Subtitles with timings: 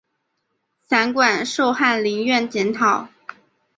[0.89, 3.07] 散馆授翰林院检讨。